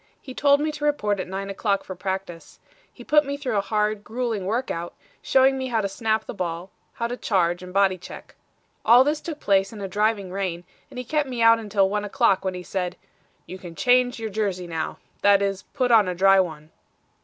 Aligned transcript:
He 0.19 0.33
told 0.33 0.59
me 0.59 0.71
to 0.71 0.83
report 0.83 1.19
at 1.19 1.27
nine 1.27 1.51
o'clock 1.51 1.83
for 1.83 1.93
practice. 1.93 2.59
He 2.91 3.03
put 3.03 3.23
me 3.23 3.37
through 3.37 3.57
a 3.57 3.61
hard, 3.61 4.03
grueling 4.03 4.47
work 4.47 4.71
out, 4.71 4.95
showing 5.21 5.59
me 5.59 5.67
how 5.67 5.79
to 5.79 5.87
snap 5.87 6.25
the 6.25 6.33
ball; 6.33 6.71
how 6.93 7.05
to 7.05 7.15
charge 7.15 7.61
and 7.61 7.71
body 7.71 7.99
check. 7.99 8.33
All 8.83 9.03
this 9.03 9.21
took 9.21 9.39
place 9.39 9.71
in 9.71 9.79
a 9.79 9.87
driving 9.87 10.31
rain, 10.31 10.63
and 10.89 10.97
he 10.97 11.05
kept 11.05 11.29
me 11.29 11.43
out 11.43 11.59
until 11.59 11.87
one 11.87 12.03
o'clock, 12.03 12.43
when 12.43 12.55
he 12.55 12.63
said: 12.63 12.95
"'You 13.45 13.59
can 13.59 13.75
change 13.75 14.19
your 14.19 14.31
jersey 14.31 14.65
now; 14.65 14.97
that 15.21 15.39
is, 15.43 15.61
put 15.61 15.91
on 15.91 16.07
a 16.07 16.15
dry 16.15 16.39
one.' 16.39 16.71